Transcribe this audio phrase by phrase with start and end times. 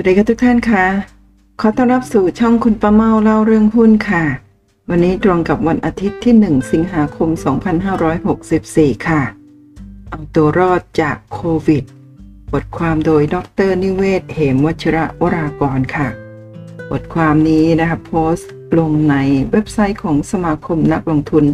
[0.00, 0.84] วัสดีค่ะทุกท่านค่ะ
[1.60, 4.24] ขอต้อนรับสู่ช่องคุณป้าเมาเล่าเรื่องหุ้นค่ะ
[4.88, 7.28] วันนี้ตรงกับวันอาทิตย์ที่ 1 สิงหาคม
[8.18, 9.22] 2564 ค่ะ
[10.10, 11.84] เอาตัวรอดจากโควิด
[12.52, 13.36] บทความโดยด
[13.68, 16.08] รนิเวศเหมวัชระวรากรค่ะ
[16.90, 19.16] บทความนี้นะคะโพสต์ลงใน
[19.50, 21.44] เว็บไซต์ของสมาคมนักลงทุน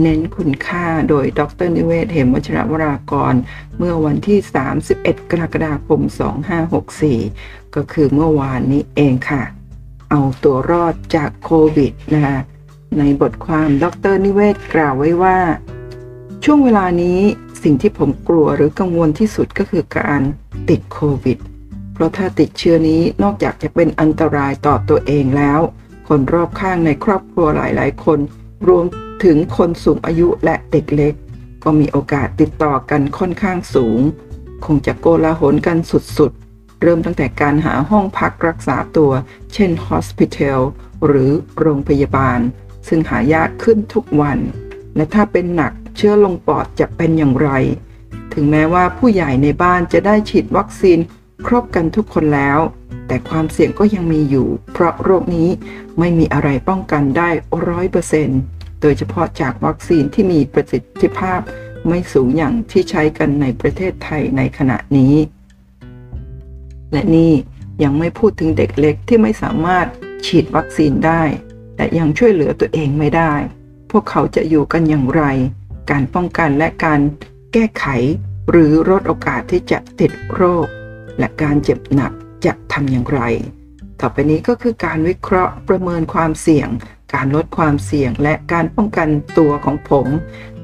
[0.00, 3.34] เน้นคุณค่าโดยดรนิเวศเหมวัชระวรากร
[3.78, 4.38] เมื่อวันที่
[4.86, 6.00] 31 กรกฎาคม
[6.84, 9.42] 2564 ก็คือเมื่อวานนี้เองค่ะ
[10.10, 12.38] เอาตัวรอดจากโควิดนะคะ
[12.98, 15.38] ในบทความดรนิเวศกล่าวไว้ว่า
[16.44, 17.20] ช่วงเวลานี้
[17.62, 20.20] สิ่งที่ผมกลัวหรือกังวลที่สุดก็คือการ
[20.68, 21.38] ติดโควิด
[21.94, 25.60] เพราะถ้าติดเชื้อนี้นอกจากจะเป็นอันตรายต่อตัวเองแล้ว
[26.08, 28.18] คนรอบข้างในครอบครัวหลายๆ คน
[28.68, 28.84] รวม
[29.24, 31.14] ถึงคนสูงอายุและเด็กเล็ก
[31.64, 34.00] ก็มีโอกาสติดต่อกันค่อนข้างสูง
[34.64, 36.49] คงจะโกลาหลกันสุดๆ
[36.80, 39.12] เริ่มตั้งแต่การหาห้องพักรักษาตัว
[39.52, 40.60] เช่น hospital
[41.06, 42.38] หรือโรงพยาบาล
[42.88, 44.38] ซึ่งหายากขึ้นทุกวัน
[44.96, 47.50] และถ้าเป็นหนักเชื้อลงปอดจะเป็นอย่างไร
[48.32, 50.98] ถึงแม้ว่าผู้ใหญ่ในบ้านจะได้ฉีดวัคซีน
[51.46, 52.58] ครบกันทุกคนแล้ว
[53.06, 55.48] แต่ความเสี่ยงก็ยังมีอยู่ เพราะโรคนี้
[55.98, 57.30] ไม่มีอะไรป้องกันได้
[57.68, 58.40] ร้อยเปอร์เซ็นต์
[58.80, 61.40] โดยเฉพาะจากวัคซีนที่มีประสิทธิภาพ
[61.88, 65.14] ไม่สูงอย่างที่ใช้กันในประเทศไทยในขณะนี้
[66.92, 67.32] และนี่
[67.82, 69.86] ยังไม่พูดถึงเด็กเล็กที่ไม่สามารถ
[70.26, 71.22] ฉีดวัคซีนได้
[71.76, 73.34] และยังช่วยเหลือตัวเองไม่ได้
[73.90, 75.22] พวกเขาจะอยู่กันอย่างไร
[75.90, 77.00] การป้องกันและการ
[77.52, 77.86] แก้ไข
[78.50, 80.66] หรือลดโอกาสที่จะติดโรค
[81.18, 82.12] และการเจ็บหนัก
[82.44, 83.20] จะทำอย่างไร
[84.00, 86.68] ต่อไปนี้ก็คือการวิเคราะห์ประเมินความเสี่ยง
[87.14, 90.06] การลดความเสี่ยงและการป้องกันตัวของผม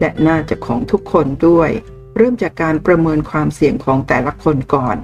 [0.00, 1.70] และน่าจะของทุกคนด้วย
[2.16, 4.96] เริ่มจากการประเมินความเสี่ยงของแต่ละคนก่อน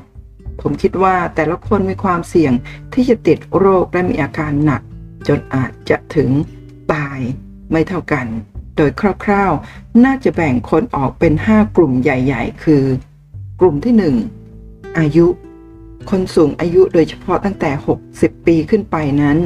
[0.60, 2.52] ผมคิดว่าแต่ละคนมีความเสี่ยง
[2.92, 4.82] ที่จะติดโรคและมีอาการหนัก
[5.28, 6.30] จนอาจจะถึง
[6.92, 7.20] ตาย
[7.70, 8.26] ไม่เท่ากัน
[8.76, 8.90] โดย
[9.24, 12.84] คร่าวๆ น่าจะแบ่งคนออกเป็น 5 กลุ่มใหญ่ ๆ คือ
[13.60, 13.94] กลุ่มที่
[14.48, 15.26] 1 อายุ
[16.10, 17.70] คนสูงอายุโดยเฉพาะตั้งแต่
[18.08, 19.38] 60 ปีขึ้นไปนั้น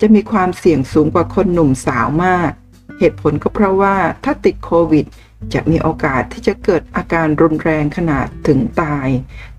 [0.00, 2.50] จะมีความเสี่ยงสูงกว่าคนหนุ่มสาวมาก
[2.98, 5.04] เหตุผลก็เพราะว่าถ้าติดโควิด
[5.54, 9.08] จะมีโอกาสที่จะเกิดอาการรุนแรงขนาดถึงตาย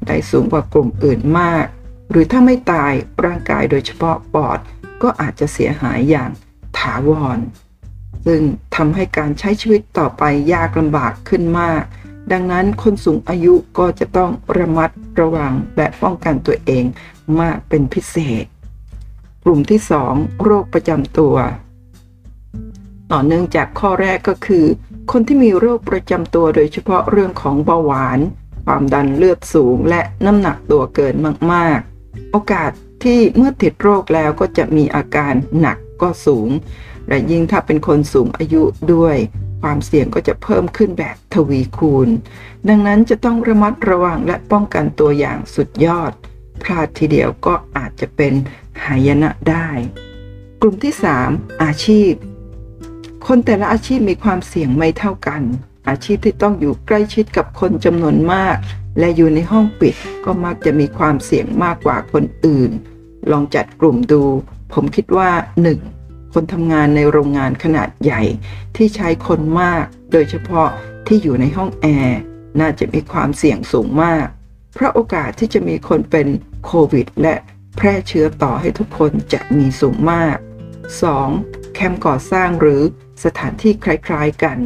[0.07, 1.65] ได้สูงกว่ากลุ่มอื่นมาก
[2.09, 2.93] หรือถ้าไม่ตาย
[3.25, 4.59] ร่างกายโดยเฉพาะปอด
[5.01, 6.31] ก็อาจจะเสียหายอย่าง
[6.77, 7.39] ถาวร
[8.25, 8.41] ซึ่ง
[8.75, 10.23] ทำให้การใช้ชีวิตต่อไป
[10.53, 11.83] ยากลำบากขึ้นมาก
[12.31, 14.89] ดังนั้นคนสูงอายุก็จะต้องระมัด
[15.19, 16.85] ระวังและป้องกันตัวเอง
[17.39, 18.45] มากเป็นพิเศษ
[19.43, 19.79] กลุ่มที่
[20.09, 21.35] 2 โรคประจำตัว
[23.11, 24.65] ต่อเนื่องจากข้อแรกก็คือ
[25.11, 28.19] คนที่มีโรคประจำตัวโดยเฉพาะเรื่องของเบาหวาน
[28.65, 31.15] ความดันเลือดสูง และน้ำหนักตัวเกิน
[31.51, 32.71] มาก ๆ โอกาส
[33.03, 36.49] ที่เมื่อติดโรคแล้วก็จะมีอาการหนักก็สูง
[37.07, 39.15] และยิ่งถ้าเป็นคนสูงอายุด้วย
[39.61, 42.09] ความเสี่ยงก็จะเพิ่มขึ้นแบบทวีคูณ
[42.69, 46.11] ดังนั้นจะต้องระมัดระวังและป้องกันตัวอย่างสุดยอด
[46.63, 48.33] พลาดทีเดียวก็อาจจะเป็น
[48.83, 49.69] หายนะได้
[50.61, 50.93] กลุ่มที่
[51.27, 52.11] 3 อาชีพ
[53.27, 55.41] คนแต่ละอาชีพมีความเสี่ยงไม่เท่ากัน
[55.89, 58.57] อาชีพที่ต้องอยู่ใกล้ชิดกับคนจำนวนมาก
[58.99, 59.95] และอยู่ในห้องปิด
[60.25, 62.71] ก็มักจะมีความเสี่ยงมากกว่าคนอื่น
[63.31, 64.23] ลองจัดกลุ่มดู
[64.73, 65.29] ผมคิดว่า
[65.83, 66.33] 1.
[66.33, 68.21] คนทำงานในโรงงานขนาดใหญ่
[68.75, 70.69] ที่ใช้คนมาก โดยเฉพาะ
[71.07, 72.19] ที่อยู่ในห้องแอร์
[72.59, 74.25] น่าจะมีความเสี่ยงสูงมาก
[74.73, 76.27] เพราะโอกาสที่จะมีคนเป็น
[76.65, 77.35] โควิด และ
[77.77, 80.37] แพร่เชื้อต่อให้ทุกคนจะมีสูงมาก
[81.03, 81.62] 2.
[81.73, 82.81] แคมป์ก่อสร้างหรือ
[83.23, 84.57] สถานที่คล้ายๆกัน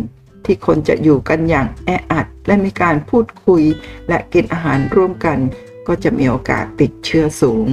[0.45, 3.63] ที่คนจะอยู่กันอย่างแออัด และมีการพูดคุย
[4.09, 5.39] และกินอาหารร่วมกัน
[5.87, 7.67] ก็จะมีโอกาสติดเชื้อสูง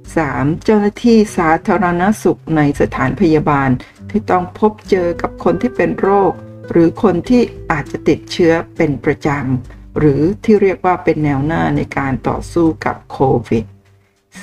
[0.00, 0.64] 3.
[0.64, 3.70] เจ้าหน้าที่สาธารณสุขในสถานพยาบาล
[4.10, 6.32] ที่ต้องพบเจอกับคนที่เป็นโรค
[6.70, 13.18] หรือคนที่อาจจะติดเชื้อเป็นประจำหรือที่เรียกว่าเป็นแนวหน้าในการต่อสู้กับโค
[13.48, 13.64] วิด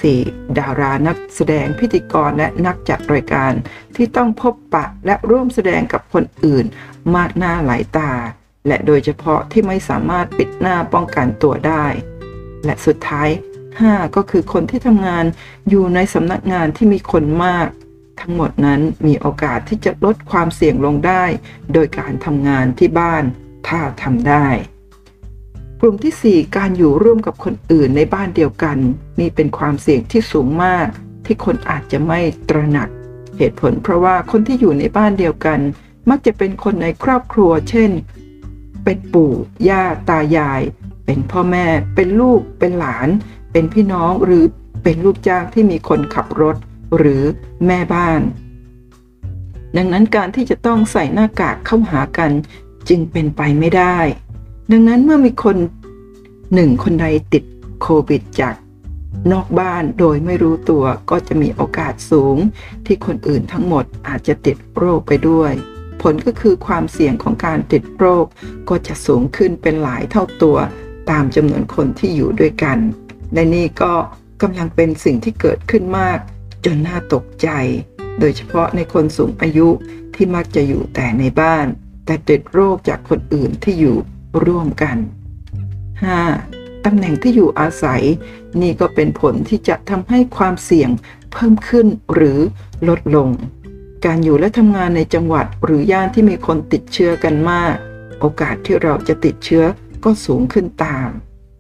[0.01, 0.57] 4.
[0.59, 3.53] ดารานักแสดงพิธีกรและนักจัดรายการ
[3.95, 6.65] ที่ต้องพบปะและร่วมแสดงกับคนอื่น
[7.15, 8.11] มากหน้าหลายตา
[8.67, 11.85] และโดยเฉพาะที่ไม่สามารถปิดหน้าป้องกันตัวได้
[12.65, 13.29] และสุดท้าย
[13.71, 15.25] 5 ก็คือคนที่ทำงาน
[15.69, 17.67] อยู่ในสำนักงานที่มีคนมาก
[18.21, 21.23] ทั้งหมดนั้นมีโอกาสที่จะลดความเสี่ยงลงได้
[21.73, 23.23] โดยการทำงานที่บ้าน
[23.67, 24.47] ถ้าทำได้
[25.85, 28.77] กลุ่มที่ 4 การอยู่ร่วมกับคนอื่นในบ้านเดียวกัน
[29.19, 30.87] นี่เป็นความเสี่ยงที่สูงมาก
[31.25, 32.19] ที่คนอาจจะไม่
[32.49, 32.89] ตระหนัก
[33.37, 35.59] เหตุผลเพราะว่าคนที่อยู่ในบ้านเดียวกัน
[36.09, 37.91] มักจะเป็นคนในครอบครัว เช่น
[38.83, 39.33] เป็นปู่
[39.69, 40.61] ย่าตายาย
[41.05, 41.65] เป็นพ่อแม่
[41.95, 43.09] เป็นลูก เป็นหลาน
[43.51, 44.43] เป็นพี่น้องหรือ
[44.83, 46.55] เป็นลูกจ้างที่มีคนขับรถ
[46.97, 47.23] หรือ
[47.65, 48.21] แม่บ้าน
[49.77, 52.31] ดังนั้นการที่จะต้องใส่หน้ากากเข้าหากัน
[52.89, 53.97] จึงเป็นไปไม่ได้
[54.75, 55.57] ดังนั้นเมื่อมีคน
[56.53, 57.43] หนึ่งคนใดติด
[57.81, 58.55] โควิดจาก
[59.31, 62.37] นอกบ้านโดยไม่รู้ตัวก็จะมีโอกาสสูง
[62.85, 65.51] ที่คนอื่นทั้งหมดอาจจะติดโรคไปด้วย
[66.01, 68.25] ผลก็คือความเสี่ยงของการติดโรค
[68.69, 70.57] ก็จะสูงขึ้นเป็นหลายเท่าตัว
[71.11, 72.77] ตามจำนวนคนที่อยู่ด้วยกัน
[73.33, 73.93] และนี่ก็
[74.41, 76.19] กำลังเป็นสิ่งที่เกิดขึ้นมาก
[76.65, 77.49] จนน่าตกใจ
[78.19, 79.67] โดยเฉพาะในคนสูงอายุ
[80.15, 81.65] ที่มักจะอยู่แต่ในบ้าน
[82.05, 83.97] แต่ติดโรคจากคนอื่นที่อยู่
[84.45, 84.97] ร่วมกัน
[86.11, 86.85] 5.
[86.85, 88.03] ตำแหน่งที่อยู่อาศัย
[88.61, 90.89] นี่ก็เป็นผลที่จะทำให้ความเสี่ยง
[91.31, 92.39] เพิ่มขึ้นหรือ
[92.87, 93.29] ลดลง
[94.05, 97.75] การอยู่และทำงานในจังหวัดหรือย่านที่มีคนติดเชื้อกันมาก
[98.19, 99.63] โอกาสที่เราจะติดเชื้อ
[100.03, 101.09] ก็สูงขึ้นตาม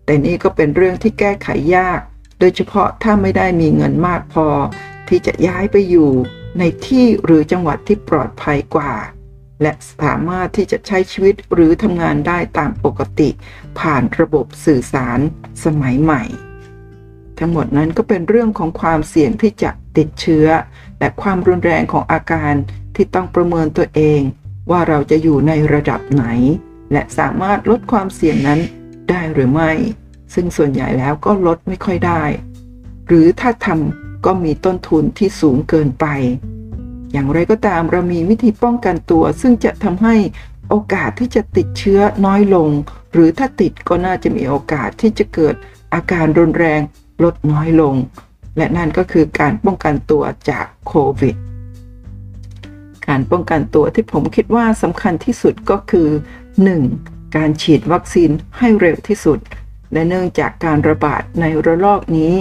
[0.05, 1.99] แต่นี่ก็เป็นเรื่องที่แก้ไขยาก
[2.39, 4.47] โดยเฉพาะถ้าไม่ได้มีเงินมากพอ
[5.07, 6.09] ที่จะย้ายไปอยู่
[6.59, 8.93] ในที่หรือจังหวัดที่ปลอดภัยกว่า
[9.63, 13.29] และสามารถที่จะใช้ชีวิตหรือทำงานได้ตามปกติ
[13.79, 15.19] ผ่านระบบสื่อสาร
[15.63, 16.23] สมัยใหม่
[17.37, 20.47] ทั้งหมดนั้นก็เป็นเรื่องของความเสี่ยงที่จะติดเชื้อ
[20.99, 22.53] และความรุนแรงของอาการ
[22.95, 24.21] ที่ต้องประเมินตัวเอง
[24.71, 26.25] ว่าเราจะอยู่ในระดับไหน
[26.91, 28.59] และสามารถลดความเสี่ยงนั้น
[29.09, 29.71] ได้หรือไม่
[30.33, 32.23] ซึ่งส่วนใหญ่แล้วก็ลดไม่ค่อยได้
[33.07, 36.05] หรือถ้าทำก็มีต้นทุนที่สูงเกินไป
[37.13, 40.15] อย่างไรก็ตามเรามีวิธีป้องกันตัว ซึ่งจะทำให้
[40.69, 42.69] โอกาสที่จะติดเชื้อน้อยลง
[43.13, 45.55] หรือถ้าติดก็น่าจะมีโอกาสที่จะเกิด
[45.93, 46.81] อาการรุนแรง
[47.23, 47.95] ลดน้อยลง
[48.57, 51.35] และนั่นก็คือการป้องกันตัวจากโควิด
[53.07, 56.09] การป้องกันตัวที่ผมคิดว่าสำคัญที่สุดก็คือ
[56.73, 57.35] 1.
[57.35, 59.39] การฉีดวัคซีนให้เร็วที่สุด
[59.93, 62.33] และเนื่องจากการระบาดในระลอกนี้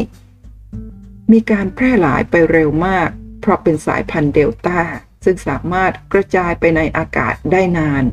[1.33, 3.09] มีการแพร่หลายไปเร็วมาก
[3.43, 4.79] เพราะเป็นสายพันธุ์เดลต้า
[5.25, 8.05] ซึ่งสามารถกระจายไปในอากาศได้นาน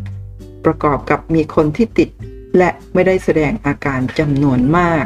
[0.66, 2.10] ประกอบกับมีคนที่ติด
[2.58, 5.06] และไม่ได้แสดงอาการจำนวนมาก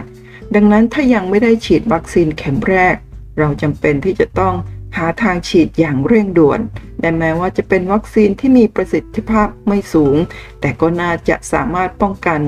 [0.56, 2.96] ดังนั้นถ้ายังไม่ได้ฉีดวัคซีนเข็มแรก
[3.40, 4.56] เราจำเป็นที่จะต้อง
[4.98, 6.60] หาทางฉีดอย่างเร่งด่วน
[7.02, 10.16] และแม้ว่าจะเป็นวัคซีนที่มีประสิทธิภาพไม่สูง
[10.62, 12.42] แต่ก็น่าจะสามารถป้องกัน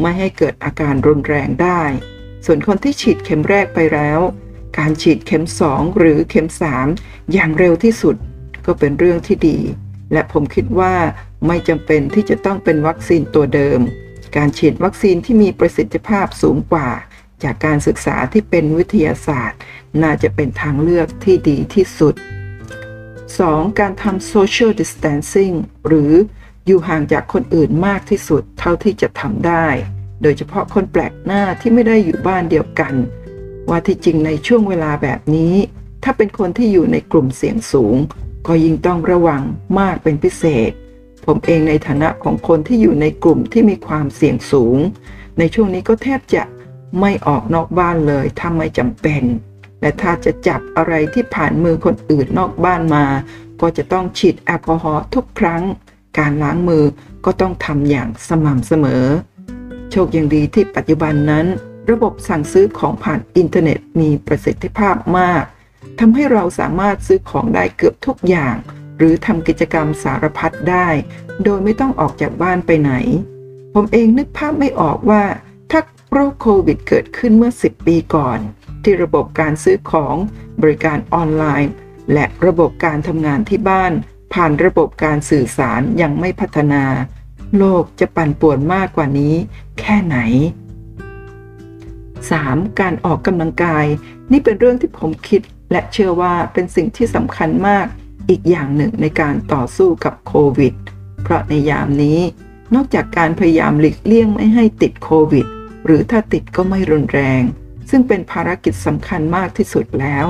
[0.00, 1.82] ไม่ให้เกิดอาการรุนแรงได้
[2.44, 4.20] ส่วนคนที่ฉีดเข็มแรกไปแล้ว
[4.78, 6.48] การฉีดเข็ม 2 หรือเข็ม
[6.90, 8.16] 3 อย่างเร็วที่สุด
[8.66, 9.58] ก็เป็นเรื่องที่ดี
[10.12, 10.94] และผมคิดว่า
[11.46, 13.80] ไม่จำเป็นที่จะต้องเป็นวัคซีนตัวเดิม
[14.36, 16.88] การฉีดวัคซีนที่มีประสิทธิภาพสูงกว่า
[17.42, 19.58] จากการศึกษาที่เป็นวิทยาศาสตร์
[20.02, 22.14] น่าจะเป็นทางเลือกที่ดีที่สุด
[22.96, 23.80] 2.
[23.80, 25.56] การทำ social distancing
[25.86, 26.12] หรือ
[26.66, 29.66] อยู่ห่างจากคนอื่นมากที่สุดเท่าที่จะทำได้
[30.22, 32.94] โดยเฉพาะคนแปลกหน้าที่ไม่ได้อยู่บ้านเดียวกัน
[33.68, 35.54] ว่าที่จริงในช่วงเวลาแบบนี้
[36.02, 37.96] ถ้าเป็นคนที่อยู่ในกลุ่มเสี่ยงสูง
[38.46, 39.42] ก็ยิ่งต้องระวัง
[39.78, 40.70] มากเป็นพิเศษ
[41.24, 44.76] ผมเองในฐานะของคนที่อยู่ในกลุ่มที่มีความเสี่ยงสูง
[45.38, 46.42] ในช่วงนี้ก็แทบจะ
[47.00, 49.22] ไม่ออกนอกบ้านเลยถ้าไม่จำเป็น
[49.80, 53.04] และถ้าจะจับอะไรที่ผ่านมือคนอื่นนอกบ้านมา
[53.60, 55.62] ก็จะต้องฉีดแอลกอฮอล์ทุกครั้ง
[56.18, 56.84] การล้างมือ
[57.24, 59.04] ก็ต้องทำอย่างสม่ำเสมอ
[59.90, 61.46] โชคยังดีที่ปัจจุบันนั้น
[61.90, 65.44] ระบบสั่งซื้อของผ่านอินเทอร์เน็ตมีประสิทธิภาพมาก
[65.98, 68.56] ทำให้เราสามารถซื้อของได้เกือบทุกอย่าง
[68.98, 70.88] หรือทำกิจกรรมสารพัดได้
[71.44, 72.92] โดยไม่ต้องออกจากบ้านไปไหน
[73.74, 75.24] ผมเองนึกภาพไม่ออกว่า
[75.70, 75.80] ถ้า
[76.12, 78.38] โรคโควิดเกิดขึ้นเมื่อ 10 ปีก่อน
[78.82, 80.14] ที่ระบบการซื้อของ
[80.60, 81.72] บริการออนไลน์
[82.12, 83.92] และระบบการทำงานที่บ้าน
[84.32, 86.84] ผ่านระบบการสื่อสารยังไม่พัฒนา
[87.58, 89.34] โลกจะปั่นป่วนมากกว่านี้
[89.80, 90.18] แค่ไหน
[92.26, 92.80] 3.
[92.80, 93.86] การออกกำลังกาย
[94.32, 95.40] นี่เป็นเรื่องที่ผมคิด
[95.72, 97.86] และเชื่อว่าเป็นสิ่งที่สำคัญมาก
[98.28, 100.74] อีกอย่างหนึ่งในการต่อสู้กับโควิด
[101.22, 102.20] เพราะในยามนี้
[102.74, 105.46] นอกจากการพยายามหลีกเลี่ยงไม่ให้ติดโควิด
[105.86, 107.42] หรือถ้าติดก็ไม่รุนแรง
[107.90, 110.26] ซึ่งเป็นภารกิจสำคัญมากที่สุดแล้ว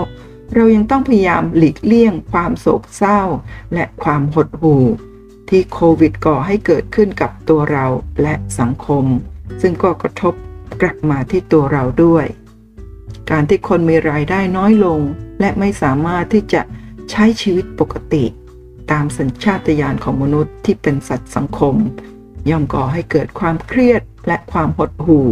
[0.55, 3.21] เรายังต้องพยายามหลีกเลี่ยงความโศกเศร้า
[3.75, 4.85] และความหดหู่
[5.49, 7.87] ที่โควิดก่อให้เกิดขึ้นกับตัวเรา
[8.23, 9.05] และสังคม
[9.61, 10.35] ซึ่งก็กระทบ
[10.81, 12.27] กลับมาที่ตัวเราด้วย
[13.31, 15.01] การที่คนมีรายได้น้อยลง
[15.41, 16.63] และไม่สามารถที่จะ
[17.11, 18.25] ใช้ชีวิตปกติ
[18.91, 21.75] ตามสัญชาตญาณของมนุษย์ที่เป็นสัตว์สังคม
[22.51, 25.29] ย่อมก่อให้เกิดความเครียดและความหดหู่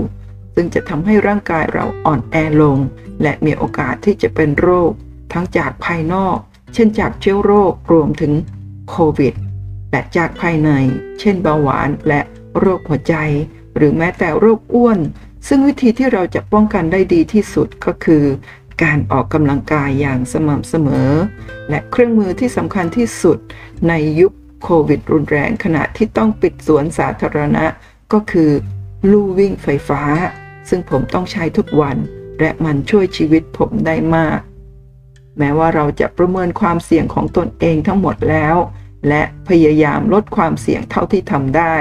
[0.55, 2.79] ซึ่งจะทำให้ร่างกายเราอ่อนแอลง
[3.23, 4.91] และมีโอกาสที่จะเป็นโรค
[5.33, 6.37] ทั้งจากภายนอก
[6.75, 8.33] เช่นจากเชื้อโรครวมถึง
[8.91, 9.35] โควิด
[9.91, 10.71] และจากภายใน
[11.21, 12.21] เช่นเบาหวานและ
[12.59, 13.15] โรคหัวใจ
[13.77, 14.99] หรือแม้แต่โรคอ้วน
[15.47, 18.25] ซึ่งวิธีที่เราจะป้องกันได้ดีที่สุดก็คือ
[18.83, 21.11] การออกกำลังกายอย่างสม่ำเสมอ
[21.71, 23.39] และเครื่องมือที่สำคัญที่สุด
[23.89, 27.65] ในยุคโควิดรุนแรงขณะที่ต้องปิดสวนสาธารณะ
[28.13, 28.51] ก็คือ
[29.11, 30.03] ลู่วิ่งไฟฟ้า
[30.69, 31.97] ซึ่งผมต้องใช้ทุกวัน
[32.41, 34.41] และมันช่วยชีวิตผมได้มาก
[35.39, 38.57] แม้ว่าเราจะประเมินความเสี่ยงของตนเองทั้งหมดแล้ว
[39.09, 41.75] และพยายามลดความเสี่ยงเท่าที่ทำได้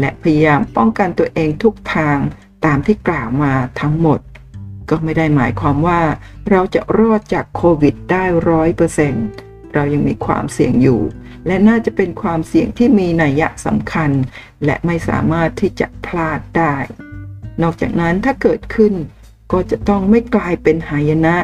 [0.00, 2.18] และพยายามป้องกันตัวเองทุกทาง
[2.64, 4.20] ตามที่กล่าวมาทั้งหมด
[4.90, 6.00] ก็ไม่ได้หมายความว่า
[6.50, 9.26] เราจะรอดจากโควิดได้ร้อยเปอร์เซ็นต์
[9.74, 11.00] เรายังมีความเสี่ยงอยู่
[11.46, 14.10] และน่าจะเป็นความเสี่ยงที่มีนัยยะสำคัญ
[14.64, 16.74] และไม่สามารถที่จะพลาดได้
[17.62, 18.94] นอกจากนั้นถ้าเกิดขึ้น
[19.52, 21.36] ก็จะต้องไม่กลายเป็นหายนะ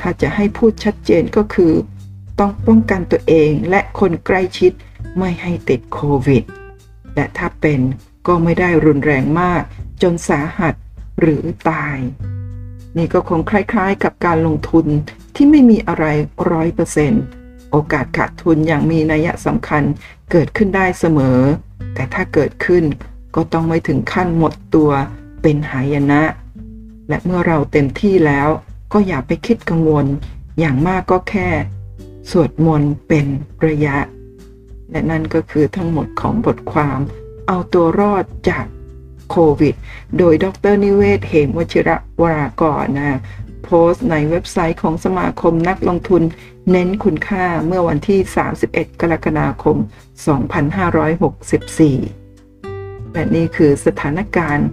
[0.00, 1.72] ถ้าจะให้พูดชัดเจนก็คือ
[2.40, 4.72] ต้องป้องกันตัวเองและคนใกล้ชิด
[5.18, 6.42] ไม่ให้ติดโควิด
[7.14, 7.80] และถ้าเป็น
[8.26, 9.62] ก็ไม่ได้รุนแรงมาก
[10.02, 10.74] จนสาหัส
[11.20, 11.98] หรือตาย
[12.96, 14.86] นี่ก็คงคล้ายๆ กับการลงทุน
[15.34, 16.04] ที่ไม่มีอะไร
[16.50, 17.22] ร้อยเปอร์เซ็นต์
[17.70, 19.82] โอกาสขาดทุนอย่างมีนัยสำคัญ
[20.30, 21.38] เกิดขึ้นได้เสมอ
[21.94, 22.84] แต่ถ้าเกิดขึ้น
[23.34, 24.90] ก็ต้องไม่ถึงขั้นหมดตัว
[25.42, 26.22] เป็นหายนะ
[27.08, 28.48] และเมื่อเราเต็มที่แล้ว
[28.92, 30.06] ก็อย่าไปคิดกังวล
[30.58, 31.48] อย่างมากก็แค่
[32.30, 33.26] สวดมนต์เป็น
[33.66, 33.96] ระยะ
[34.90, 36.98] และนั่นก็คือทั้งหมดของบทความ
[37.46, 38.64] เอาตัวรอดจาก
[39.30, 39.74] โควิด
[40.18, 43.18] โดยดรนิเวศ เหมวชิระวรากรนะ
[43.64, 46.22] โพสต์ในเว็บไซต์ของสมาคมนักลงทุน
[46.70, 48.20] เน้นคุณค่าเมื่อวันที่
[48.60, 49.76] 31 กรกฎาคม
[52.20, 54.68] 2564 และนี่คือสถานการณ์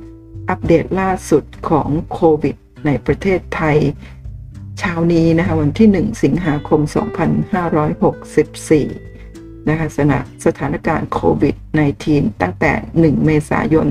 [0.49, 3.77] อัปเดตล่าสุดของโควิด ในประเทศไทย
[4.79, 6.79] เช้านี้นะคะวันที่ 1 สิงหาคม
[8.25, 9.14] 2564
[9.69, 11.55] นะคะสถานสถานการณ์โควิด
[11.97, 13.87] -19 ตั้งแต่ 1 เมษายน